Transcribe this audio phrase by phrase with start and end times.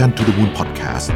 [0.00, 1.08] Mission to the Moon Podcast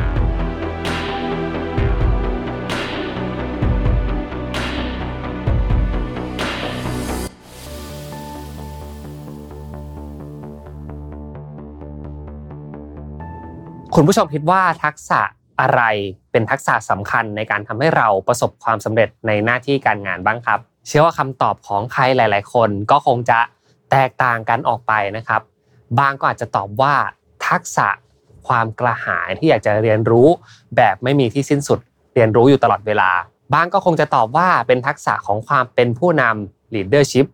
[13.94, 15.20] คุณผู้ชมคิดว่าทักษะ
[15.60, 15.82] อะไร
[16.32, 23.38] เป็นทักษะสำคัญในการทำให้เราประสบความสำเร็จในหน้าที่การงานบ้างครับ เชื่อว่าคำตอบของใครหลาย ๆ คนก็คงจะ
[23.90, 25.42] แตกต่างกันออกไปนะครับ
[25.98, 26.94] บางก็อาจจะตอบว่า
[27.48, 27.88] ทักษะ
[28.48, 30.28] ความกระหายที่อยากจะเรียนรู้
[30.76, 31.78] แบบไม่มีที่สิ้นสุด
[32.14, 33.10] เรียนรู้อยู่ตลอดเวลา
[33.52, 37.26] บางก็คงจะตอบว่าเป็นทักษะของความเป็นผู้นำ leadership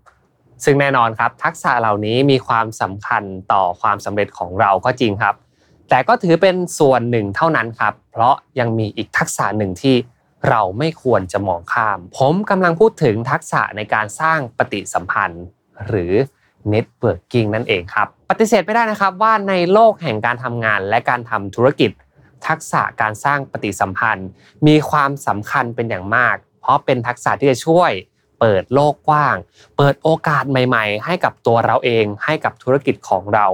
[0.64, 5.34] ซึ่งแน่นอนครับ ทักษะเหล่านี้มีความสำคัญต่อความสำเร็จของเราก็จริงครับ
[5.88, 9.96] แต่ก็ถือเป็นส่วนหนึ่งเท่านั้นครับ เพราะยังมีอีกทักษะหนึ่งที่
[10.48, 15.44] เราไม่ควรจะมองข้าม ผมกำลังพูดถึงทักษะในการสร้างปฏิสัมพันธ์
[15.86, 16.12] หรือ
[16.72, 21.90] networking นั่นเองครับ ปฏิเสธไม่ได้นะครับว่าในโลกแห่งการทำงานและการทำธุรกิจ
[22.46, 24.28] ทักษะการสร้างปฏิสัมพันธ์
[24.66, 27.90] มีความสำคัญเป็นอย่างมาก เพราะเป็นทักษะที่จะช่วย
[28.40, 29.36] เปิดโลกกว้าง
[29.76, 33.46] เปิดโอกาสใหม่ ๆ ให้กับตัวเราเอง ให้กับธุรกิจของเรา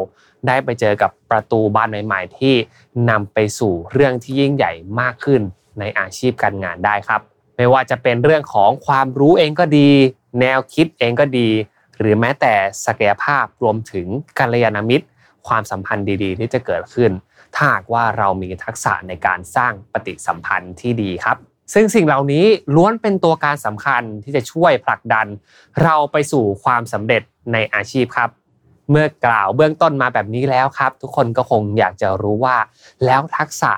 [0.46, 2.54] ได้ไปเจอกับประตูบานใหม่ ๆ ที่
[3.10, 5.40] นำไปสู่เรื่องที่ยิ่งใหญ่มากขึ้น
[5.78, 7.20] ในอาชีพการงานได้ครับ
[7.56, 9.90] ไม่ว่าจะเป็นเรื่องของความรู้เองก็ดี
[10.40, 11.48] แนวคิดเองก็ดี
[12.00, 12.54] หรือแม้แต่
[12.86, 14.06] ศักยภาพรวมถึง
[14.38, 15.06] กัลยาณมิตร
[15.48, 17.10] ความสัมพันธ์ดีๆ ที่จะเกิดขึ้น
[17.54, 21.36] ถ้าหากว่าเรามีทักษะในการสร้างปฏิสัมพันธ์ที่ดีครับ
[21.74, 25.26] ซึ่งสิ่งเหล่านี้ล้วนเป็นตัวการสำคัญที่จะช่วยผลักดัน
[25.82, 28.30] เราไปสู่ความสำเร็จในอาชีพครับ
[28.90, 32.56] เมื่อกล่าวเบื้องต้นมาแบบนี้แล้วครับ ทุกคนก็คงอยากจะรู้ว่า
[33.04, 33.72] แล้วทักษะ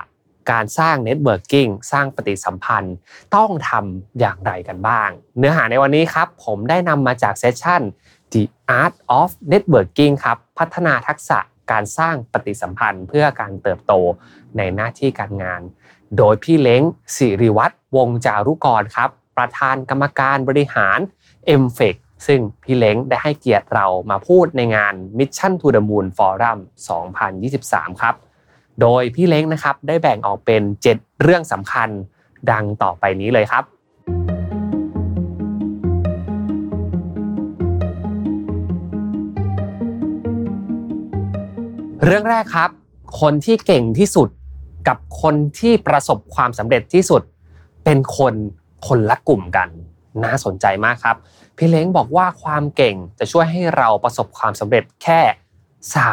[0.51, 2.95] การสร้าง networking สร้างปฏิสัมพันธ์
[3.35, 7.81] ต้องทำอย่างไรกันบ้าง เนื้อหาในวันนี้ครับ ผมได้นำมาจาก session
[8.33, 8.43] The
[8.81, 11.39] Art of Networking ครับ พัฒนาทักษะ
[11.71, 13.93] การสร้างปฏิสัมพันธ์ เพื่อการเติบโต
[14.57, 15.61] ในหน้าที่การงาน
[16.17, 16.83] โดยพี่เล้ง
[17.15, 20.99] สิริวัตรวงจารุกรครับ ประธานกรรมการบริหาร
[21.63, 21.95] m f e c
[22.27, 26.59] ซึ่งพี่เล้งได้ให้เกียรติเรามาพูดในงาน Mission to the Moon Forum
[27.29, 28.15] 2023 ครับ
[28.81, 30.61] โดยพี่เล้งนะครับได้แบ่งออกเป็น
[30.93, 31.89] 7 เรื่องสำคัญ
[32.51, 33.63] ดังต่อไปนี้เลยครับ
[42.05, 42.69] เรื่องแรกครับ
[43.21, 44.29] คนที่เก่งที่สุด
[44.87, 47.21] กับคนที่ประสบความสำเร็จที่สุด
[47.85, 48.33] เป็นคน
[48.87, 49.69] คนละกลุ่มกัน
[50.23, 51.15] น่าสนใจมากครับ
[51.57, 55.19] พี่เล้งบอกว่าความเก่งจะช่วยให้เราประสบความสำเร็จแค่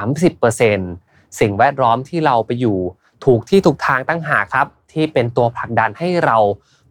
[0.07, 1.06] 30%
[1.41, 2.79] สิ่งแวดล้อมที่เราไปอยู่
[3.25, 6.39] ถูกที่ถูกทางตั้งหากครับ ที่เป็นตัวผลักดันให้เรา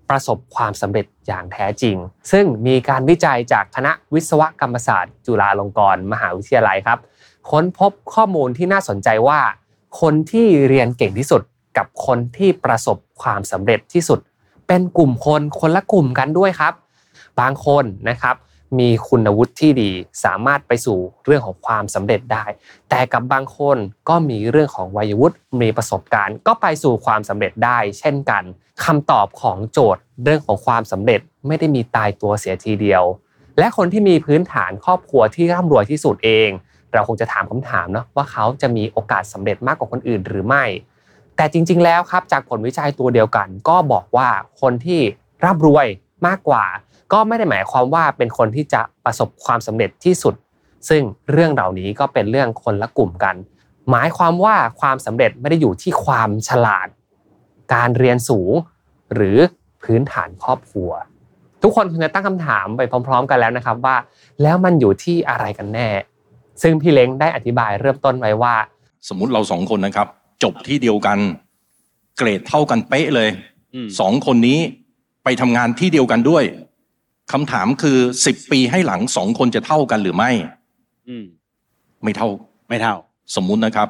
[0.10, 1.96] ประสบความสำเร็จอย่างแท้จริง
[2.32, 7.00] ซึ่งมีการวิจัยจากคณะวิศวกรรมศาสตร์ จุฬาลงกรณ์มหาวิทยาลัยครับ
[7.50, 9.40] ค้นพบข้อมูลที่น่าสนใจว่า
[10.02, 11.42] คนที่เรียนเก่งที่สุด
[11.78, 14.20] กับคนที่ประสบความสำเร็จที่สุด
[14.68, 16.74] เป็นกลุ่มคนคนละกลุ่มกันด้วยครับ
[17.40, 18.36] บางคนนะครับ
[18.80, 19.92] มีคุณวุฒิที่ดี
[20.24, 22.46] สามารถไปสู่เรื่องของความสำเร็จได้
[22.90, 23.78] แต่กับบางคน
[24.10, 28.44] ก็มีเรื่องของวัยวุฒิมีประสบการณ์ ก็ไปสู่ความสำเร็จได้ เช่นกัน
[28.86, 33.04] คำตอบของโจทย์เรื่องของความสำเร็จไม่ได้มีตายตัวเสียทีเดียว
[33.60, 36.50] และคนที่มีพื้นฐานครอบครัวที่ร่ำรวยที่สุดเอง
[36.94, 40.64] เราคงจะถามคำถามเนาะว่าเขาจะมีโอกาสสำเร็จมากกว่าคนอื่นหรือไม่
[41.36, 44.30] แต่จริง ๆ แล้วครับจากผลวิจัยตัวเดียวกัน ก็บอกว่า
[44.62, 45.02] คนที่
[45.44, 45.88] ร่ำรวย
[46.28, 46.64] มากกว่า
[47.14, 50.36] ก็ไม่ได้หมายความว่าเป็นคนที่จะประสบความสำเร็จที่สุด
[50.90, 51.02] ซึ่ง
[51.32, 53.36] เรื่องเหล่านี้ก็เป็นเรื่องคนละกลุ่มกัน
[53.92, 56.88] หมายความว่าความสำเร็จไม่ได้อยู่ที่ความฉลาด
[57.74, 58.52] การเรียนสูง
[59.14, 59.38] หรือ
[59.84, 60.92] พื้นฐานครอบครัว
[61.64, 63.96] ทุกคนคงจะตั้งคำถามไปพร้อม ๆ กันแล้วนะครับว่า
[64.42, 65.90] แล้วมันอยู่ที่อะไรกันแน่
[66.62, 68.56] ซึ่งพี่เล้งได้อธิบายเริ่มต้นไว้ว่า
[69.10, 70.08] สมมุติเราสองคนนะครับ
[70.44, 71.18] จบที่เดียวกัน
[72.18, 73.30] เกรดเท่ากันเป๊ะเลย
[74.00, 74.60] สองคนนี้
[75.24, 76.44] ไปทำงานที่เดียวกันด้วย
[77.32, 80.32] คำถามคือสิบปีให้หลังสองคนจะเท่ากันหรือไม่
[81.08, 81.26] อืม
[82.04, 82.28] ไม่เท่า
[82.70, 82.96] ไม่เท่า
[83.36, 83.90] สมมุตินะครับ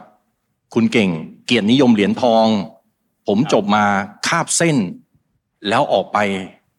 [0.74, 1.10] คุณเก่ง
[1.46, 2.46] เกียรตินิยมเหรียญทอง
[3.28, 3.86] ผมจบมา
[4.28, 4.78] คาบเส้น
[5.70, 6.18] แล้วออกไป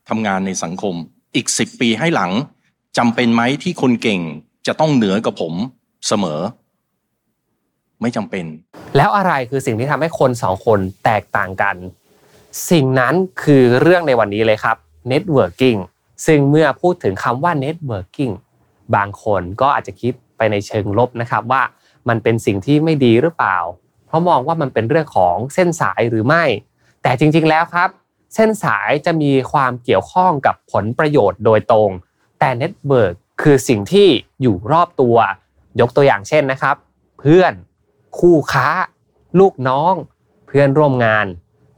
[0.09, 0.95] ทำงานในสังคม
[1.35, 2.31] อีกสิบปีให้หลัง
[2.99, 4.21] จำเป็นไหมที่คนเก่ง
[4.67, 5.55] จะต้องเหนือกับผม
[6.09, 6.41] เสมอ
[8.01, 8.45] ไม่จำเป็น
[8.97, 11.77] แล้วอะไรคือสิ่งที่ทำให้คนสองคนแตกต่างกัน
[12.71, 14.77] สิ่งนั้นคือเรื่องในวันนี้เลยครับ
[15.13, 15.79] networking
[16.27, 18.35] ซึ่งเมื่อพูดถึงคำว่า networking
[18.95, 21.63] บางคนก็อาจจะคิดไปในเชิงลบนะครับว่า
[22.09, 23.59] มันเป็นสิ่งที่ไม่ดีหรือเปล่า
[24.07, 26.45] เพราะมองว่ามันเป็นเรื่องของเส้นสายหรือไม่
[27.03, 27.89] แต่จริงๆแล้วครับ
[28.35, 31.91] เส้นสายจะมีความเกี่ยวข้องกับผลประโยชน์โดยตรง
[32.39, 34.09] แต่ network คือสิ่งที่
[34.43, 35.17] อยู่รอบตัว
[35.81, 36.77] ยกตัวอย่างเช่นนะครับ
[37.21, 37.53] เพื่อน
[38.19, 38.69] คู่ค้า
[39.39, 39.95] ลูกน้อง
[40.47, 41.27] เพื่อนร่วมงาน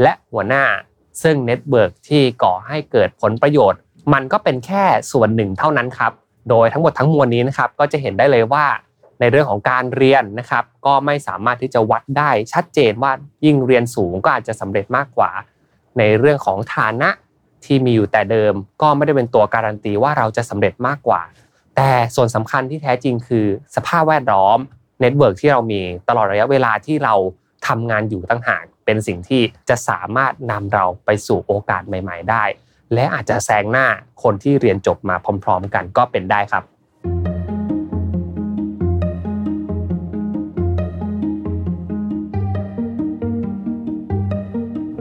[0.02, 0.64] และหัวหน้า
[1.23, 3.81] ซึ่ง network ที่ก่อให้เกิดผลประโยชน์
[4.12, 6.12] มันก็เป็นแค่ส่วนหนึ่งเท่านั้นครับ
[6.50, 8.66] โดยทั้งหมดทั้งมวลนี้นะครับก็จะเห็นได้เลยว่า
[9.20, 13.12] ในเรื่องของการเรียนนะครับ ก็ไม่สามารถที่จะวัดได้ชัดเจนว่า
[13.44, 15.31] ยิ่งเรียนสูงก็อาจจะสำเร็จมากกว่า
[15.99, 17.10] ในเรื่องของฐานะ
[17.64, 21.22] ที่มีอยู่แต่เดิม ก็ไม่ได้เป็นตัวการันตีว่าเราจะสำเร็จมากกว่า
[21.76, 23.46] แต่ส่วนสำคัญที่แท้จริงคือ
[23.76, 24.58] สภาพแวดล้อม
[25.00, 27.14] network ที่เรามีตลอดระยะเวลาที่เรา
[27.66, 32.44] ทำงานอยู่ต่างหากเป็นสิ่งที่จะสามารถนำเราไปสู่โอกาสใหม่ ๆ ได้
[32.94, 33.87] และอาจจะแซงหน้า
[34.23, 36.64] คนที่เรียนจบมาพร้อม ๆ กันก็เป็นได้ครับ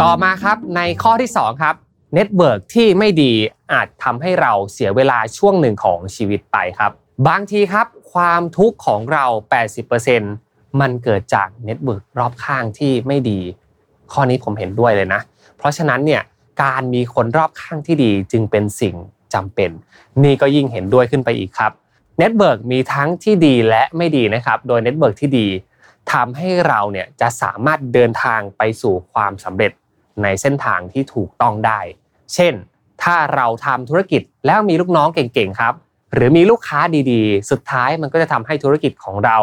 [0.01, 1.75] ต่อมาครับในข้อที่2ครับ
[2.13, 3.33] network ที่ไม่ดี
[3.73, 6.91] อาจทำให้เราเสียเวลาช่วงหนึ่งของชีวิตไปครับ
[7.27, 9.25] บางทีครับ ความทุกข์ของเรา
[10.03, 13.39] 80%มันเกิดจาก network รอบข้างที่ไม่ดี
[14.11, 15.21] ข้อนี้ผมเห็นด้วยเลยนะ
[15.57, 16.21] เพราะฉะนั้นเนี่ย
[16.61, 18.95] การมีคนรอบข้างที่ดีจึงเป็นสิ่ง
[19.33, 19.71] จำเป็น
[20.23, 21.71] นี่ก็ยิ่งเห็นด้วยขึ้นไปอีกครับ
[22.19, 25.47] network มีทั้งที่ดีและไม่ดีนะครับ โดย network ที่ดี
[26.11, 29.71] ทำให้เราเนี่ยจะสามารถเดินทางไปสู่ความสำเร็จ
[30.23, 31.79] ในเส้นทางที่ถูกต้องได้
[32.33, 32.53] เช่น
[33.03, 35.73] ถ้าเราทำธุรกิจแล้วมีลูกน้องเก่งๆครับ
[36.13, 36.79] หรือมีลูกค้า
[37.11, 39.37] ดีๆ สุดท้ายมันก็จะทำให้ธุรกิจของเรา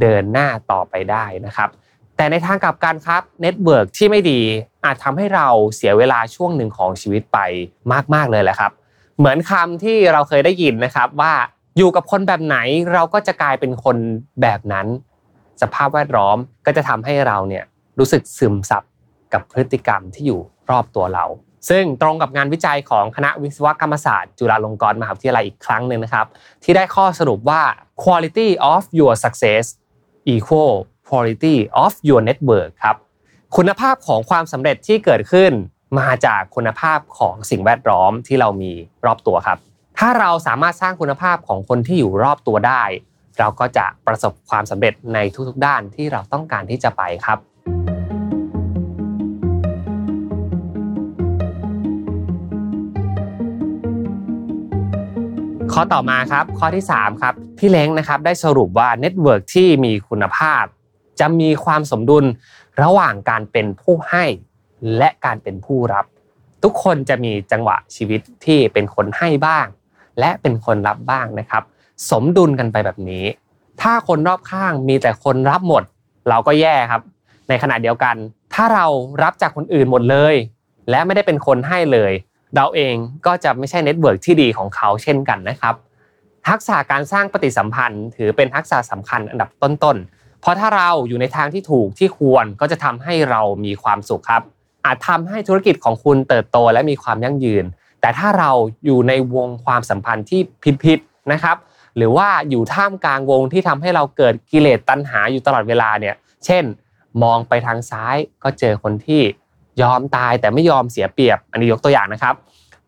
[0.00, 1.68] เดินหน้าต่อไปได้นะครับ
[2.16, 4.40] แต่ในทางกลับกันครับ network ที่ไม่ดี
[4.84, 7.38] อาจทำให้เราเสียเวลาช่วงหนึ่งของชีวิตไป
[8.14, 8.72] มากๆเลยแหละครับ
[9.18, 11.32] เหมือนคำที่เราเคยได้ยินนะครับว่า
[11.78, 12.56] อยู่กับคนแบบไหน
[12.92, 13.96] เราก็จะกลายเป็นคน
[14.42, 14.86] แบบนั้น
[15.62, 17.64] สภาพแวดล้อมก็จะทำให้เราเนี่ย
[17.98, 18.82] รู้สึกซึมซับ
[19.32, 20.40] กับพฤติกรรมที่อยู่
[20.70, 21.24] รอบตัวเรา
[21.68, 26.26] ซึ่งตรงกับงานวิจัยของคณะวิศวกรรมศาสตร์ จุฬาลงกรณ์มหาวิทยาลัยอีกครั้งหนึ่งนะครับ
[26.62, 27.62] ที่ได้ข้อสรุปว่า
[28.02, 29.64] quality of your success
[30.34, 30.74] equal
[31.08, 32.96] quality of your network ครับ
[33.56, 35.52] คุณภาพของความสำเร็จที่เกิดขึ้น
[35.98, 38.72] มาจากคุณภาพของสิ่งแวดล้อมที่เรามี
[39.06, 39.58] รอบตัวครับ
[39.98, 42.82] ถ้าเราสามารถสร้างคุณภาพของคนที่อยู่รอบตัวได้
[43.38, 45.18] เราก็จะประสบความสำเร็จใน
[45.48, 47.38] ทุกๆด้านที่เราต้องการที่จะไปครับ
[55.72, 60.64] ข้อต่อมาครับข้อที่3ครับพี่เล้งนะครับได้สรุปว่าเน็ตเวิร์กที่มีคุณภาพ
[61.20, 62.24] จะมีความสมดุล
[62.82, 64.24] ระหว่างการเป็นผู้ให้
[64.96, 66.06] และการเป็นผู้รับ
[66.62, 69.66] ทุกคนจะมีจังหวะชีวิตที่เป็นคนให้บ้าง
[70.20, 71.62] และเป็นคนรับบ้างนะครับ
[72.10, 73.24] สมดุลกันไปแบบนี้
[73.80, 75.82] ถ้าคนรอบข้างมีแต่คนรับหมด
[76.28, 77.02] เราก็แย่ครับ
[77.48, 78.16] ในขณะเดียวกัน
[78.54, 78.86] ถ้าเรา
[79.22, 80.34] รับจากคนอื่นหมดเลย
[80.90, 82.12] และไม่ได้เป็นคนให้เลย
[82.54, 82.94] เราเอง
[83.26, 85.74] ก็จะไม่ใช่ network ที่ดีของเขาเช่นกันนะครับ
[86.48, 90.15] ทักษะการสร้างปฏิสัมพันธ์ ถือเป็นทักษะสำคัญอันดับต้นๆ
[90.46, 94.42] ราะถ้าเราอยู่ในทางที่ถูกที่ควรก็จะทำให้เรามีความสุขครับ
[94.84, 97.64] อาจทำให้ธุรกิจของคุณเติบโตและมีความยั่งยืน
[98.00, 98.50] แต่ถ้าเรา
[98.84, 100.40] อยู่ในวงความสัมพันธ์ที่
[100.84, 101.56] ผิดๆนะครับ
[101.96, 106.14] หรือว่าอยู่ท่ามกลางวงที่ทำให้เราเกิดกิเลสตัณหาอยู่ตลอดเวลาเนี่ย
[106.44, 106.64] เช่น
[107.22, 109.22] มองไปทางซ้ายก็เจอคนที่
[109.82, 112.34] ยอมตายแต่ไม่ยอมเสียเปรียบ อันนี้ยกตัวอย่างนะครับ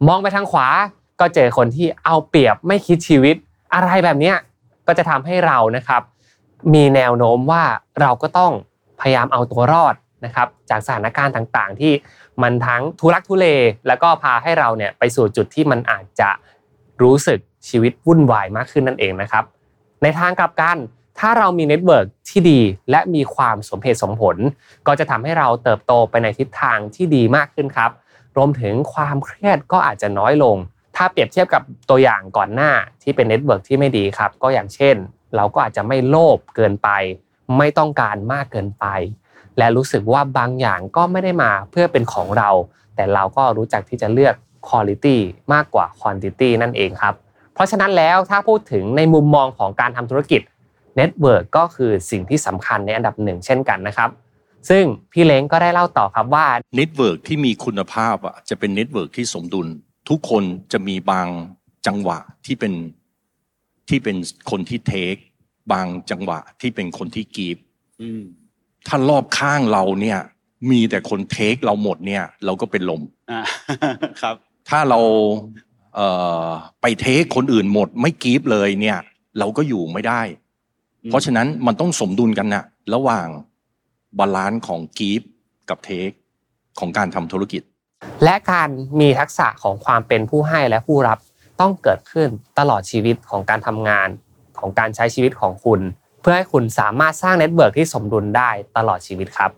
[0.09, 0.69] มองไปทางขวา
[1.21, 3.37] ก็เจอคนที่เอาเปรียบไม่คิดชีวิต
[3.75, 4.33] อะไรแบบนี้
[4.87, 6.03] ก็จะทำให้เรานะครับ
[6.75, 7.65] มีแนวโน้มว่า
[8.01, 8.53] เราก็ต้อง
[9.01, 9.95] พยายามเอาตัวรอด
[10.25, 11.93] นะครับจากสถานการณ์ต่างๆ ที่
[12.43, 13.47] มันทั้งทุลักทุเล
[13.87, 16.31] แล้วก็พาให้เราเนี่ยไปสู่จุดที่มันอาจจะ
[17.03, 19.45] รู้สึกชีวิตวุ่นวายมากขึ้นนั่นเองนะครับ
[20.03, 20.77] ในทางกลับกัน
[21.19, 24.37] ถ้าเรามี network ที่ดีและมีความสมเหตุสมผล
[24.87, 27.91] ก็จะทำให้เราเติบโตไปในทิศทางที่ดีมากขึ้นครับ
[28.37, 30.57] รวมถึงความเครียดก็อาจจะน้อยลง
[30.97, 32.71] ถ้าเปรียบเทียบกับตัวอย่างก่อนหน้า
[33.03, 34.97] ที่เป็น network ที่ไม่ดีครับ ก็อย่างเช่น
[35.37, 36.89] เราก็อาจจะไม่โลภเกินไป
[37.59, 38.87] ไม่ต้องการมากเกินไป
[39.59, 42.51] และรู้สึกว่าบางอย่างก็ไม่ได้มาเพื่อเป็นของเรา
[42.97, 44.35] แต่เราก็รู้จักที่จะเลือก
[44.69, 45.07] คุณภาพ
[45.53, 47.15] มากกว่า quantity นั่นเองครับ
[47.55, 50.43] เพราะฉะนั้นแล้วถ้าพูดถึงในมุมมองของการทำธุรกิจ
[50.97, 54.11] network ก็คือสิ่งที่สำคัญในอันดับหนึ่งเช่นกันนะครับ
[54.69, 59.67] ซึ่งพี่เล้งก็ได้เล่าต่อครับว่าnetwork ที่มีคุณภาพอะจะเป็น network ที่สมดุล
[60.09, 61.29] ทุกคนจะมีบาง
[61.87, 62.73] จังหวะที่เป็น
[63.89, 64.17] ที่เป็น
[64.51, 65.15] คนที่ take
[65.73, 67.59] บางจังหวะที่เป็นคนที่ give
[68.89, 70.19] ถ้ารอบข้างเราเนี่ย
[70.71, 73.03] มีแต่คน take เราหมดเนี่ย เราก็เป็นลม
[74.23, 74.37] ครับ
[74.69, 75.01] ถ้าเรา
[75.95, 76.09] เอ่
[76.47, 76.49] อ
[76.81, 78.99] ไป take คนอื่นหมด ไม่ give เลยเนี่ย
[79.39, 80.23] เราก็อยู่ไม่ได้
[81.07, 82.65] เพราะฉะนั้นมันต้องสมดุลกันนะ
[82.95, 83.29] ระหว่าง
[84.19, 85.23] balance ของ give
[85.69, 86.11] กับ take
[86.79, 87.63] ของการทำธุรกิจ
[88.25, 88.69] และการ
[89.01, 91.19] มีทักษะของความเป็นผู้ให้และผู้รับ
[91.61, 94.09] ต้องเกิดขึ้นตลอดชีวิตของการทำงาน
[94.59, 95.81] ของการใช้ชีวิตของคุณ
[96.21, 99.51] เพื่อให้คุณสามารถสร้าง network ที่สมดุลได้ตลอดชีวิตครับ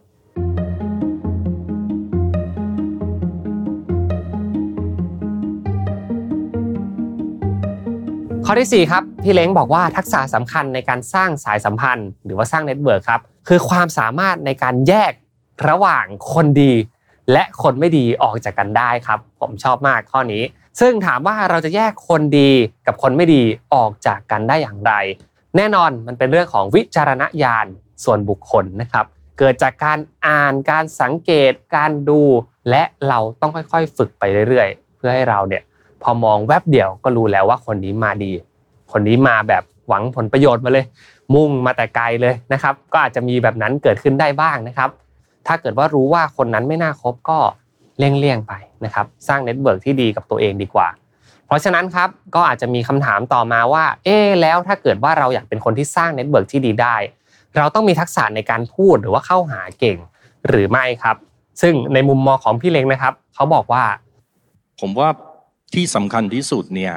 [8.45, 15.13] ข้อที่ 4 ครับ พี่เล้งบอกว่าทักษะสำคัญในการสร้างสายสัมพันธ์ หรือว่าสร้าง network ครับ คือความสามารถในการแยก
[15.69, 16.73] ระหว่างคนดี
[17.33, 20.43] และคนไม่ดีออกจากกันได้ครับ ผมชอบมากข้อนี้
[20.81, 22.51] ซึ่งถามว่าเราจะแยกคนดี
[22.87, 23.43] กับคนไม่ดี
[23.75, 24.93] ออกจากกันได้อย่างไร
[25.57, 27.67] แน่นอนมันเป็นเรื่องของวิจารณญาณ
[28.05, 29.07] ส่วนบุคคลนะครับ
[29.39, 32.21] เกิดจากการอ่านการสังเกตการดู
[32.71, 35.63] และเราต้องค่อยๆ ฝึกไปเรื่อยๆ เพื่อให้เราเนี่ย
[36.03, 38.33] พอมองแวบเดียวก็รู้แล้วว่าคนนี้มาดี
[38.93, 40.85] คนนี้มาแบบหวังผลประโยชน์มาเลย
[41.35, 44.91] มุ่งมาแต่ไกลเลยนะครับ ก็อาจจะมีแบบนั้นเกิดขึ้นได้บ้างนะครับ
[45.47, 47.39] ถ้าเกิดว่ารู้ว่าคนนั้นไม่น่าคบก็
[48.01, 48.53] เลี่ยงๆไป
[48.85, 50.89] นะครับสร้าง network ที่ดีกับตัวเองดีกว่า
[51.47, 56.97] เพราะฉะนั้นครับก็อาจจะมีคำถามต่อมาว่า เอ๊แล้วถ้าเกิดว่าเราอยากเป็นคนที่สร้าง network ที่ดีได้
[57.57, 59.99] เราต้องมีทักษะในการพูดหรือว่าเข้าหาเก่ง
[60.49, 61.17] หรือไม่ครับ
[61.63, 63.85] ซึ่งในมุมมองของพี่เล็งนะครับเขาบอกว่า
[64.81, 65.09] ผมว่า
[65.75, 66.95] ที่สำคัญที่สุดเนี่ย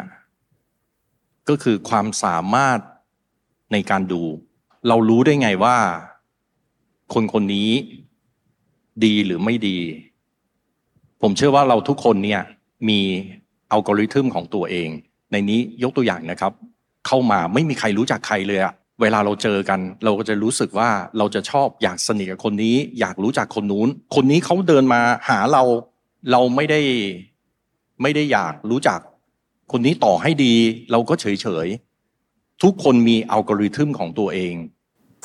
[1.50, 2.80] ก็คือความสามารถ
[3.74, 4.22] ในการดู
[4.88, 5.78] เรารู้ได้ไงว่า
[7.14, 7.70] คนคนนี้
[9.06, 9.80] ดีหรือไม่ดี
[11.26, 12.42] ผมเชื่อว่าเราทุกคนเนี่ย
[12.90, 13.00] มี
[13.72, 14.90] อัลกอริทึมของตัวเอง
[15.32, 16.54] ในนี้ยกตัวอย่างนะครับ
[17.08, 25.64] เข้ามาไม่มีใครรู้จักใครเลยอะเวลาเราเจอกัน เราก็จะรู้สึกว่าเราจะชอบอยากสนิทกับคนนี้ อยากรู้จักคนนู้น คนนี้เขาเดินมาหาเรา
[26.32, 26.82] เราไม่ได้
[28.02, 29.00] ไม่ได้อยากรู้จัก
[29.72, 30.54] คนนี้ต่อให้ดี
[30.92, 31.68] เราก็เฉยเฉย
[32.64, 34.56] ทุกคนมีอัลกอริทึมของตัวเอง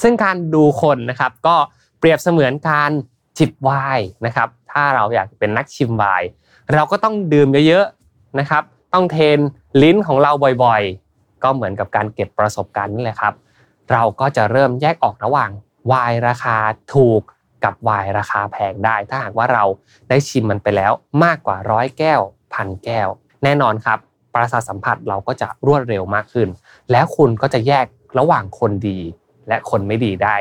[0.03, 1.57] ซึ่งการดูคนนะครับ ก็
[1.99, 2.91] เปรียบเสมือนการ
[3.39, 4.49] จิบไวน์นะครับ
[4.79, 6.29] ถ้าเราอยากเป็นนักชิมไวน์
[6.75, 8.63] เราก็ต้องดื่มเยอะๆนะครับ
[8.95, 9.39] ต้องเทน
[9.83, 10.33] ลิ้นของเรา
[10.65, 13.35] บ่อยๆ ก็เหมือนกับการเก็บประสบการณ์นี่แหละครับ
[13.93, 15.51] เราก็จะเริ่มแยกออกระหว่าง
[15.87, 16.57] ไวน์ราคา
[16.95, 17.23] ถูก
[17.65, 19.65] กับไวน์ราคาแพงได้ ถ้าหากว่าเรา
[20.09, 20.93] ได้ชิมมันไปแล้ว
[21.25, 22.21] มากกว่าร้อยแก้ว
[22.55, 23.09] พันแก้ว
[23.45, 23.99] แน่นอนครับ
[24.35, 26.49] ประสาทสัมผัสเราก็จะรวดเร็วมากขึ้น
[26.91, 27.87] แล้วคุณก็จะแยก
[28.19, 29.01] ระหว่างคนดี
[29.49, 30.37] และคนไม่ดีได้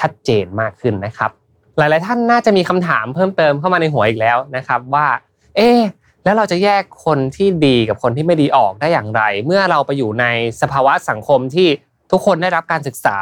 [0.00, 1.30] ชัดเจนมากขึ้นนะครับ
[1.78, 5.06] หลาย ๆ ท่านน่าจะมีคำถามเพิ่มเติมเข้ามาในหัวอีกแล้วนะครับว่า
[5.56, 5.70] เอ๊
[6.24, 10.26] แล้วเราจะแยกคนที่ดีกับคนที่ไม่ดีออกได้อย่างไร เมื่อเราไปอยู่ใน
[10.60, 11.68] สภาวะสังคมที่
[12.12, 13.18] ทุกคนได้รับการศึกษา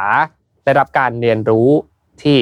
[0.65, 1.69] ได้รับการเรียนรู้
[2.21, 2.37] ที่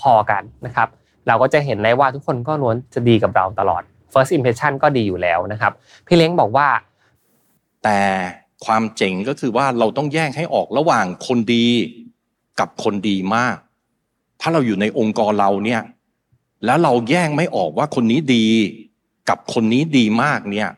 [0.00, 0.88] พอๆกันนะครับ
[1.26, 3.82] เราก็จะเห็นได้ว่าทุกคนก็ล้วนจะดีกับเราตลอด
[4.12, 5.72] first impression ก็ดีอยู่แล้วนะครับ
[6.06, 6.68] พี่เล้งบอกว่า
[7.84, 7.98] แต่
[8.64, 11.66] ความเจ๋งก็คือว่าเราต้องแยกให้ออกระหว่างคนดี
[12.60, 13.56] กับคนดีมาก
[14.42, 15.82] ถ้าเราอยู่ในองค์กรเราเนี่ย
[16.64, 18.46] แล้วเราแยกไม่ออกว่าคนนี้ดี
[19.28, 20.70] กับคนนี้ดีมากเนี่ย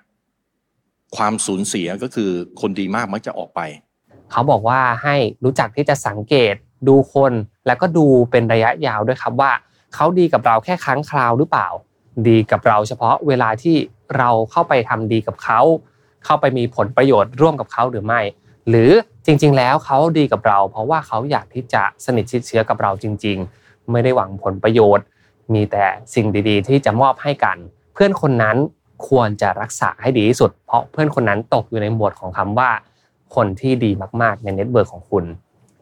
[1.17, 2.31] ความสูญเสียก็คือ
[2.61, 3.61] คนดีมากมักจะออกไป
[4.31, 6.55] เขาบอกว่าให้รู้จักที่จะสังเกต
[6.89, 7.33] ดูคน
[7.67, 9.53] แล้วก็ดูเป็นระยะยาวด้วยครับว่า
[9.95, 11.69] เขาดีกับเราแค่ครั้งคราวหรือเปล่า
[12.29, 13.77] ดีกับเราเฉพาะเวลาที่
[14.17, 15.61] เราเข้าไปทำดีกับเขา
[16.25, 18.21] เข้าไปมีผลประโยชน์ร่วมกับเขาหรือไม่
[18.69, 18.91] หรือ
[19.27, 25.05] จริง ๆ แล้วเขาดีกับเรา เพราะว่าเขาอยากที่จะสนิทชิดเชื้อกับเราจริง ๆ ไม่ได้หวังผลประโยชน์
[25.55, 27.57] มีแต่สิ่งดีๆ ที่จะมอบให้กัน
[27.95, 28.57] เพื่อนคนนั้น
[29.09, 32.71] ควรจะรักษาให้ดีที่สุด เพราะเพื่อนคนนั้นตกอยู่ในหมวดของคำว่า
[33.35, 33.91] คนที่ดี
[34.23, 35.25] มากๆใน network ของคุณ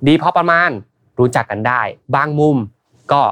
[0.06, 0.70] ดีพอประมาณ
[1.18, 1.80] รู้จักกันได้
[2.14, 2.56] บางมุม
[3.12, 3.22] ก็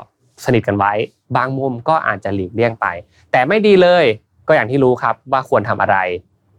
[0.45, 0.93] สนิทกันไว้
[1.37, 2.87] บางมุมก็อาจจะหลีกเลี่ยงไป
[3.33, 4.05] แต่ไม่ดีเลย
[4.49, 5.97] ก็อย่างที่รู้ครับว่าควรทำอะไร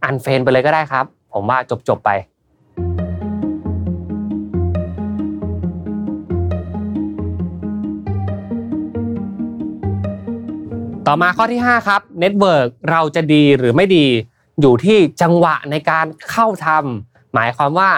[0.03, 2.09] unfriend ไปเลยก็ได้ครับ ผมว่าจบๆไป
[11.07, 14.07] ต่อมาข้อที่ 5 ครับ network เราจะดีหรือไม่ดี
[14.61, 17.89] อยู่ที่จังหวะในการเข้าทำหมายความว่า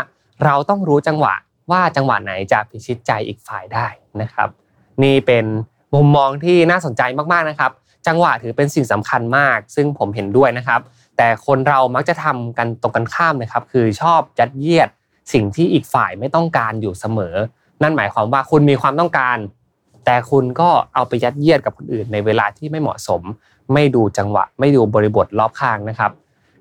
[0.46, 1.34] เราต้องรู้จังหวะ
[1.72, 3.88] ว่าจังหวะไหนจะพิชิตใจอีกฝ่ายได้
[4.22, 4.50] นะครับ
[5.04, 5.46] นี่เป็น
[5.94, 7.72] มุมมองที่น่าสนใจมากๆนะครับ
[8.08, 10.82] จังหวะถือเป็นสิ่งสำคัญมาก ซึ่งผมเห็นด้วยนะครับ
[11.18, 14.90] แต่คนเรามักจะทำกันตรงกันข้ามนะครับ คือชอบยัดเยียด
[15.34, 17.36] สิ่งที่อีกฝ่ายไม่ต้องการอยู่เสมอ
[17.82, 19.38] นั่นหมายความว่าคุณมีความต้องการ
[20.06, 23.22] แต่คุณก็เอาไปยัดเยียดกับคนอื่นในเวลาที่ไม่เหมาะสม
[23.74, 26.12] ไม่ดูจังหวะ ไม่ดูบริบทรอบข้างนะครับ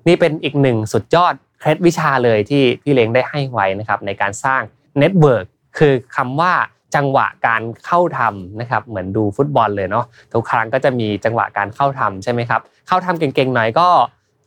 [0.07, 4.61] นี่เป็นอีกหนึ่งสุดยอดเคล็ดวิชาเลยที่พี่เล้งได้ให้ไว้นะครับในการสร้าง
[4.99, 5.45] network
[5.77, 6.53] คือคำว่า
[6.95, 13.87] จังหวะการเข้าทำนะครับเหมือนดูฟุตบอลเลยเนาะทุกครั้งก็จะมีจังหวะการเข้าทำใช่ไหมครับเข้าทำเก่งๆหน่อยก็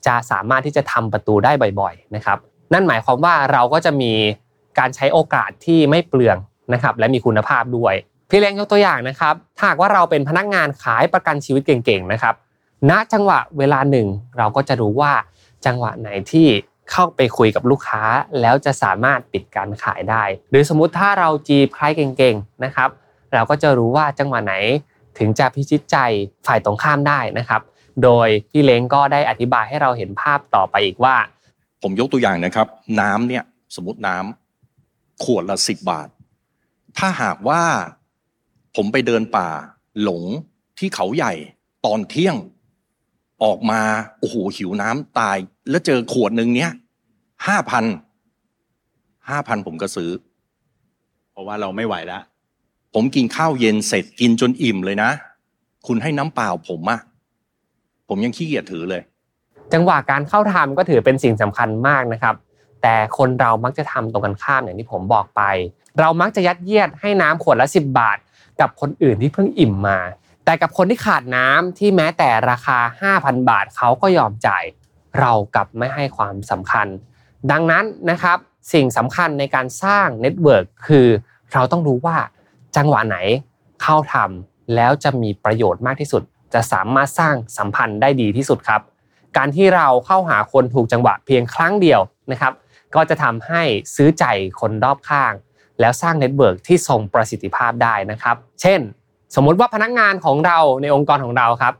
[0.06, 2.38] จะสามารถที่จะทำประตูได้บ่อยๆนะครับ
[2.72, 4.12] นั่นหมายความว่าเราก็จะมี
[4.78, 6.36] การใช้โอกาสที่ไม่เปลือง
[6.72, 7.94] นะครับและมีคุณภาพด้วย
[8.28, 12.34] พี่เล้งยกตัวอย่างนะครับถ้าหากว่าเราเป็นพนักงานขายประกันชีวิตเก่งๆนะครับ
[12.90, 14.06] ณจังหวะเวลาหนึ่ง
[14.38, 15.12] เราก็จะรู้ว่า
[15.66, 16.46] จังหวะไหนที่
[16.90, 18.02] เข้าไปคุยกับลูกค้า
[18.40, 22.88] แล้วจะสามารถปิดการขายได้ หรือสมมุติถ้าเราจีบใครเก่งๆนะครับ
[23.32, 24.54] เราก็จะรู้ว่าจังหวะไหน
[25.18, 25.96] ถึงจะพิชิตใจ
[26.46, 27.62] ฝ่ายตรงข้ามได้นะครับ
[28.02, 31.16] โดยพี่เล้งก็ได้อธิบายให้เราเห็นภาพต่อไปอีกว่า
[31.82, 32.66] ผมยกตัวอย่างนะครับ
[33.00, 33.42] น้ำเนี่ย
[33.74, 36.08] สมมติน้ำขวดละสิบบาท
[36.98, 37.62] ถ้าหากว่า
[38.76, 39.48] ผมไปเดินป่า
[40.02, 40.22] หลง
[40.78, 41.32] ที่เขาใหญ่
[41.86, 42.36] ตอนเที่ยง
[43.44, 43.80] ออกมา
[44.18, 45.36] โอ้โหหิวน้ำตาย
[45.70, 46.70] แล้วเจอขวดหนึ่งเนี้ย
[47.46, 47.84] ห้าพัน
[49.28, 50.10] ห้าพันผมก็ซื้อ
[51.30, 52.22] เพราะว่าเราไม่ไหวแล้ว
[52.94, 55.10] ผมกินข้าวเย็นเสร็จกินจนอิ่มเลยนะ
[55.86, 57.00] คุณให้น้ำเปล่าผมอะ
[58.08, 59.02] ผมยังขี้เกียจถือเลย
[59.72, 62.34] จังหวะการเข้าทำก็ถือเป็นสิ่งสำคัญมากนะครับ
[62.82, 65.42] แต่คนเรามักจะทำตรงกันข้ามอย่างที่ผมบอกไป
[66.00, 68.18] เรามักจะยัดเยียดให้น้ำขวดละ 10 บาท
[68.60, 69.98] กับคนอื่นที่เพิ่งอิ่มมา
[70.44, 72.78] แต่กับคนที่ขาดน้ำที่แม้แต่ราคา
[73.16, 74.64] 5,000 บาทเขาก็ยอมจ่าย
[75.18, 76.86] เรากลับไม่ให้ความสำคัญ
[77.50, 78.38] ดังนั้นนะครับ
[78.72, 81.06] สิ่งสำคัญในการสร้างเน็ตเวิร์กคือ
[81.52, 82.16] เราต้องรู้ว่า
[82.76, 83.16] จังหวะไหน
[83.82, 86.22] เข้าทำแล้วจะมีประโยชน์มากที่สุด
[86.54, 88.80] จะสามารถสร้างสัมพันธ์ได้ดีที่สุดครับ
[89.36, 92.52] การที่เราเข้าหาคนถูกจังหวะเพียงครั้งเดียวนะครับ
[92.94, 93.62] ก็จะทำให้
[93.94, 94.24] ซื้อใจ
[94.60, 95.32] คนรอบข้าง
[95.80, 98.80] แล้วสร้าง network ที่ทรงประสิทธิภาพได้นะครับ เช่น
[99.34, 101.74] สมมุติว่าพนักงานของเราในองค์กรของเราครับ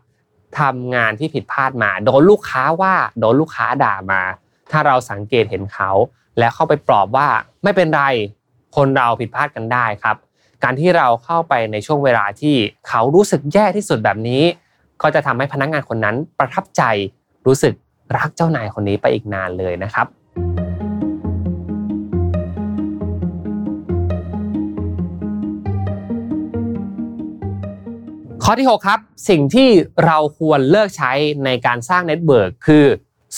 [0.61, 4.23] ทำงานที่ผิดพลาดมา โดนลูกค้าว่าโดนลูกค้าด่ามา
[4.71, 5.91] ถ้าเราสังเกตเห็นเขา
[6.39, 7.29] แล้วเข้าไปปลอบว่า
[7.63, 8.03] ไม่เป็นไร
[8.77, 10.17] คนเราผิดพลาดกันได้ครับ
[10.63, 12.55] การที่เราเข้าไปในช่วงเวลาที่
[12.89, 14.43] เขารู้สึกแย่ที่สุดแบบนี้
[15.03, 16.83] ก็จะทำให้พนักงานคนนั้นประทับใจ
[17.47, 17.75] รู้สึก
[18.17, 20.07] รักเจ้านายคนนี้ไปอีกนานเลยนะครับ
[28.49, 29.69] ข้อที่ 6 ครับ สิ่งที่
[30.05, 31.13] เราควรเลิกใช้
[31.45, 32.85] ในการสร้าง network คือ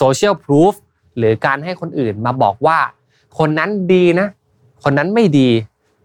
[0.01, 0.75] social proof
[1.19, 2.79] หรือการให้คนอื่นมาบอกว่า
[3.39, 4.29] คนนั้นดีนะ
[4.85, 5.49] คนนั้นไม่ดี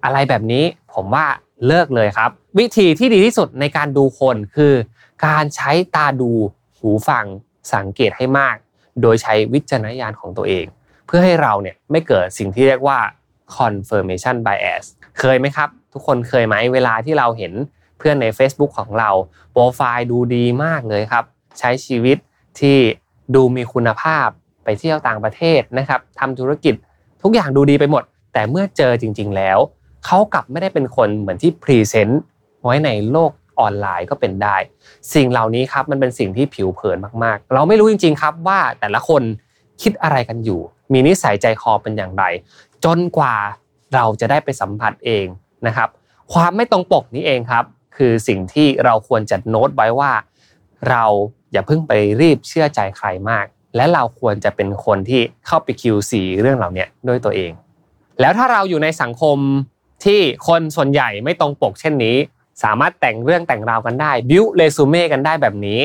[0.04, 1.26] อะไรแบบนี้ ผมว่า
[1.68, 2.30] เลิกเลยครับ
[2.60, 4.74] วิธีที่ดีที่สุดในการดูคนคือ
[5.26, 6.32] การใช้ตาดู
[6.78, 7.26] หูฟัง
[7.74, 8.56] สังเกตให้มาก
[9.02, 10.66] โดยใช้วิจารณญาณของตัวเอง
[11.06, 13.00] เพื่อให้เราเนี่ยไม่เกิดสิ่งที่เรียกว่า
[13.58, 14.86] confirmation bias
[15.20, 17.54] เคยไหมครับ ทุกคนเคยไหมเวลาที่เราเห็น
[18.04, 19.10] พื่อนใน Facebook ของเรา
[19.52, 21.24] โปรไฟล์ดูดีมากเลยครับ
[21.60, 22.18] ใช้ชีวิต
[22.60, 22.78] ที่
[23.36, 24.28] ดูมีคุณภาพ
[24.64, 26.76] ไปเที่ยวต่างประเทศนะครับทำธุรกิจ
[27.24, 29.58] ทุกอย่างดูดีไปหมด แต่เมื่อเจอจริง ๆ แล้ว
[30.06, 32.22] เขากลับไม่ได้เป็นคนเหมือนที่พรีเซนต์
[32.64, 34.58] ไว้ในโลกออนไลน์ก็เป็นได้
[35.14, 39.22] สิ่งเหล่านี้ครับมันเป็นสิ่งที่ผิวเผินมากๆ เราไม่รู้จริง ๆ ครับว่าแต่ละคน
[39.82, 40.62] คิดอะไรกันอยู่
[40.94, 42.24] มีนิสัยใจคอเป็นอย่างไร
[42.86, 43.36] จนกว่า
[43.94, 45.26] เราจะได้ไปสัมผัสเอง
[45.68, 45.90] นะครับ
[46.34, 47.64] ความไม่ตรงปกนี้เองครับ
[47.96, 50.12] คือสิ่งที่เราควรจะโน้ตไว้ว่า
[50.90, 51.06] เรา
[51.52, 57.52] อย่าเพิ่งไปรีบเชื่อใจใครมาก และเราควรจะเป็นคนที่เข้าไป QC เรื่องเหล่านี้ด้วยตัวเอง
[58.22, 59.38] แล้วถ้าเราอยู่ในสังคม
[60.06, 62.18] ที่คนส่วนใหญ่ไม่ตรงปกเช่นนี้
[62.64, 65.80] สามารถแต่งเรื่องแต่งราวกันได้บิวเรซูเม่กันได้แบบนี้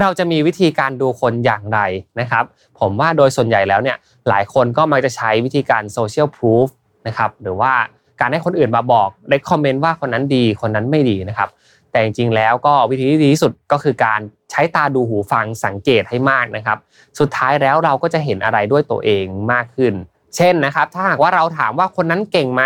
[0.00, 1.78] เราจะมีวิธีการดูคนอย่างไร
[2.20, 2.44] นะครับ
[2.80, 3.96] ผมว่าโดยส่วนใหญ่แล้วเนี่ย
[4.28, 6.66] หลายคนก็มักจะใช้วิธีการโซเชียลพ o ูฟ
[7.06, 7.72] นะครับหรือว่า
[8.20, 11.48] การให้คนอื่นมาบอกเรคคอมเมนต์ว่าคนนั้นดีคนนั้นไม่ดีนะครับ
[11.90, 16.78] แต่จริงๆแล้วก็วิธีที่ดีที่สุดก็คือการใช้ตาดูหูฟังสังเกตให้มากนะครับ
[17.18, 19.92] สุดท้ายแล้วเราก็จะเห็นอะไรด้วยตัวเองมากขึ้น
[20.36, 22.62] เช่นนะครับ ถ้าหากว่าเราถามว่าคนนั้นเก่งไหม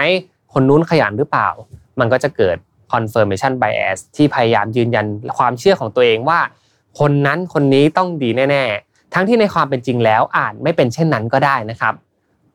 [0.53, 1.49] คนนู้นขยันหรือเปล่า
[2.01, 2.57] มันก็จะเกิด
[2.93, 5.07] confirmation bias ที่พยายามยืนยัน
[5.39, 6.41] ความเชื่อของตัวเองว่า
[7.01, 11.95] คนนั้นคนนี้ต้องดีแน่ ๆ ทั้งที่ในความเป็นจริงแล้วอาจไม่เป็นเช่นนั้นก็ได้นะครับ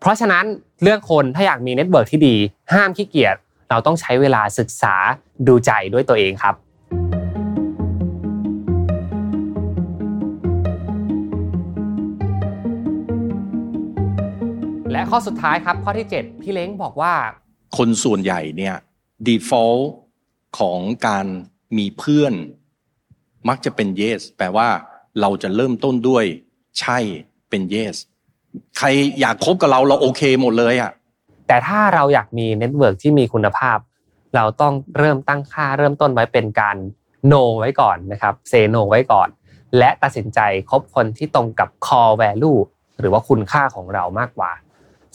[0.04, 0.46] เพราะฉะนั้น
[0.84, 2.36] เรื่องคนถ้าอยากมี network ที่ดี
[2.74, 3.36] ห้ามขี้เกียจ
[3.70, 4.96] เราต้องใช้เวลาศึกษา
[5.48, 6.56] ดูใจด้วยตัวเองครับ
[14.92, 17.14] และข้อสุดท้ายครับข้อที่ 7 พี่เล้งบอกว่า
[17.78, 18.76] คนส่วนใหญ่เนี่ย
[19.28, 19.84] default
[20.60, 21.26] ของการ
[21.78, 22.34] มีเพื่อน
[23.50, 24.68] มักจะเป็น yes แปลว่า
[25.22, 26.26] เราจะเริ่มต้นด้วย
[26.80, 26.98] ใช่
[27.50, 27.96] เป็น yes
[28.78, 28.88] ใคร
[29.20, 30.92] อยากคบกับเราเราโอเคหมดเลยอะ
[31.48, 33.78] แต่ถ้าเราอยากมีเน็ตเวิร์กที่มีคุณภาพ
[34.36, 36.78] เราต้องเริ่มตั้งค่าเริ่มต้นไว้เป็นการ
[37.32, 39.28] no ไว้ก่อนนะครับเซ no ไว้ก่อน
[39.78, 40.40] และตัดสินใจ
[40.70, 42.60] คบคนที่ตรงกับ core value
[43.00, 44.52] หรือว่าคุณค่าของเรามากกว่า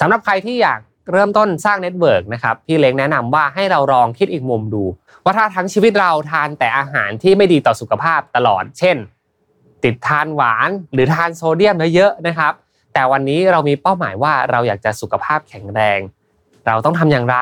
[0.01, 0.81] สำหรับใครที่อยาก
[1.13, 4.85] เริ่มต้นสร้าง network นะครับพี่เล้งแนะนำว่าให้เราลองคิดอีกมุมดู
[5.25, 8.97] ว่าถ้าทั้งชีวิตเราทานแต่อาหารที่ไม่ดีต่อสุขภาพตลอด เช่น
[9.85, 12.53] ติดทานหวานหรือทานโซเดียมเยอะๆนะครับ
[12.95, 16.01] แต่วันนี้เรามีเป้าหมายว่าเราอยากจะสุขภาพแข็งแรง
[16.67, 17.39] เราต้องทำอย่างไร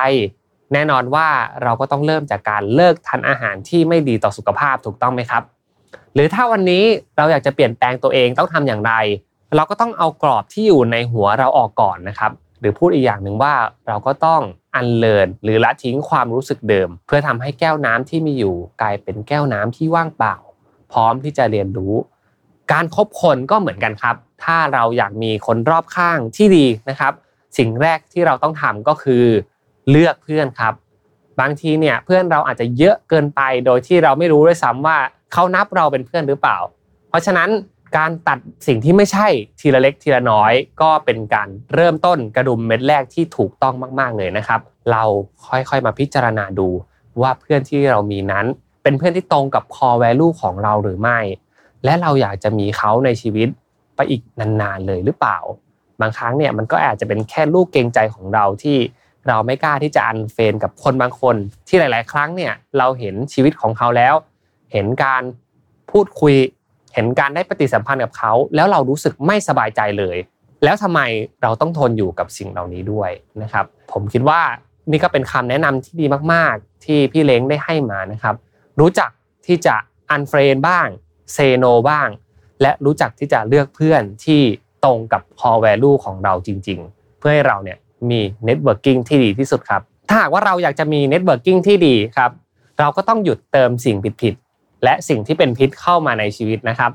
[0.73, 1.27] แน่นอนว่า
[1.63, 5.43] เราก็ต้องเริ่มจากการเลิกทานอาหารที่ไม่ดีต่อสุขภาพถูกต้องไหมครับ
[6.13, 6.83] หรือถ้าวันนี้
[7.17, 8.93] เราอยากจะเปลี่ยนแปลงตัวเองต้องทำอย่างไร
[9.55, 13.53] เราก็ต้องเอากรอบที่อยู่ในหัวเราออกก่อนนะครับ หรือพูดอีกอย่างหนึ่งว่า
[13.87, 14.41] เราก็ต้อง
[14.75, 20.35] อันเลินหรือละทิ้งความรู้สึกเดิม เพื่อทำให้แก้วน้ำที่มีอยู่ กลายเป็นแก้วน้ำที่ว่างเปล่า
[20.91, 21.93] พร้อมที่จะเรียนรู้
[22.71, 27.13] การคบคนก็เหมือนกันครับ ถ้าเราอยากมีคนรอบข้างที่ดีนะครับ
[27.57, 29.23] สิ่งแรกที่เราต้องทำก็คือ
[29.89, 30.73] เลือกเพื่อนครับ
[31.39, 34.97] บางทีเนี่ยเพื่อนเราอาจจะเยอะเกินไปโดยที่เราไม่รู้ด้วยซ้ำว่า
[35.33, 36.57] เขานับเราเป็นเพื่อนหรือเปล่า
[37.09, 37.49] เพราะฉะนั้น
[37.97, 39.27] การตัดสิ่งที่ไม่ใช่
[39.59, 45.03] ทีละเล็กทีละน้อย ก็เป็นการเริ่มต้นกระดุมเม็ดแรกที่ถูกต้องมาก ๆเลยนะครับ เรา
[45.47, 46.69] ค่อยๆมาพิจารณาดู
[47.21, 48.45] ว่าเพื่อนที่เรามีนั้น
[48.83, 51.19] เป็นเพื่อนที่ตรงกับ core value ของเราหรือไม่
[51.85, 53.47] และเราอยากจะมีเขาในชีวิต
[53.95, 55.37] ไปอีกนานๆเลยหรือเปล่า
[56.01, 58.77] บางครั้งเนี่ยมันก็อาจจะเป็นแค่ลูกเกรงใจของเราที่
[59.27, 61.35] เราไม่กล้าที่จะ unfriend กับคนบางคน
[61.67, 64.15] ที่หลาย ๆ ครั้งเนี่ยเราเห็นชีวิตของเขาแล้ว
[64.71, 65.23] เห็นการ
[65.91, 66.35] พูดคุย
[66.93, 70.17] เห็นการได้ปฏิสัมพันธ์กับเขา แล้วเรารู้สึกไม่สบายใจเลย
[70.63, 70.99] แล้วทำไม
[71.41, 73.11] เราต้องทนอยู่กับสิ่งเหล่านี้ด้วย
[73.41, 74.41] นะครับ ผมคิดว่า
[74.91, 78.35] นี่ก็เป็นคำแนะนำที่ดีมาก ๆ ที่พี่เล้งได้ให้มานะครับ
[78.79, 79.09] รู้จัก
[79.45, 79.75] ที่จะ
[80.09, 80.87] unfriend บ้าง
[81.33, 82.09] say no บ้าง
[82.61, 84.41] และรู้จักที่จะเลือกเพื่อนที่
[84.85, 87.77] ตรงกับ core value ของเราจริง ๆ เพื่อให้เราเนี่ย
[88.09, 92.31] มี networking ที่ดีที่สุดครับ ถ้าหากว่าเราอยากจะมี networking ที่ดีครับ
[92.79, 96.91] เราก็ต้องหยุดเติมสิ่งผิดๆและสิ่งที่เป็นพิษเข้ามาในชีวิตนะครับ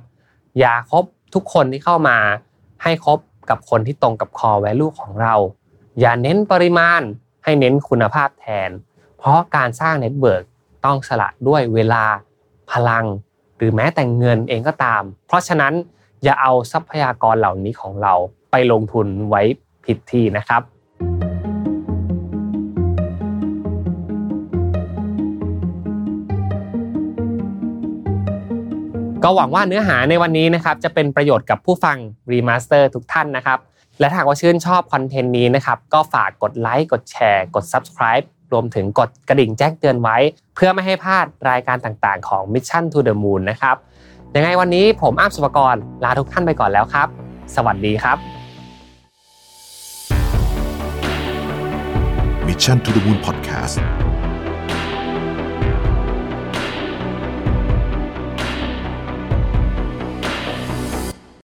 [0.59, 2.17] อย่าคบทุกคนที่เข้ามา
[2.83, 3.19] ให้คบ
[3.51, 5.35] กับคนที่ตรงกับ core value ของเรา
[6.01, 7.03] อย่าเน้นปริมาณ
[7.45, 8.71] ให้เน้นคุณภาพแทน
[9.19, 10.45] เพราะการสร้าง network
[10.85, 12.05] ต้องสละด้วยเวลา
[12.71, 13.05] พลัง
[13.65, 15.73] หรือแม้แต่เงินเองก็ตาม เพราะฉะนั้น
[16.23, 18.15] อย่าเอาทรัพยากรเหล่านี้ของเรา
[18.51, 19.43] ไปลงทุนไว้
[19.85, 20.63] ผิดที่นะครับ
[29.25, 31.97] ก็หวังว่าเนื้อหาในวันนี้นะครับจะเป็นประโยชน์กับผู้ฟัง
[32.31, 33.59] Remaster ทุกท่านนะครับ
[34.01, 40.17] และถ้าหากว่าชื่นชอบ content นี้นะครับก็ฝากกดไลค์กดแชร์ กด Subscribe รวมถึงกดกระดิ่งแจ้งเตือนไว้
[40.55, 43.77] เพื่อไม่ให้พลาดรายการต่างๆ ของ Mission to the Moon นะครับ
[44.37, 47.09] ยังไงวันนี้ผมอ้ามสุภกรลาทุกท่านไปก่อนแล้วครับ
[47.57, 48.19] สวัสดีครับ
[52.47, 53.77] Mission to the Moon Podcast